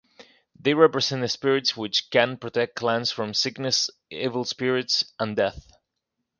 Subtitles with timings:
[0.59, 5.71] They represent spirits which can protect clans from sickness, evil spirits, and death.